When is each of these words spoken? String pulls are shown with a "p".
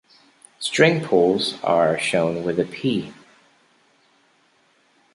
String 0.59 1.05
pulls 1.05 1.61
are 1.61 1.99
shown 1.99 2.43
with 2.43 2.59
a 2.59 2.63
"p". 2.65 3.13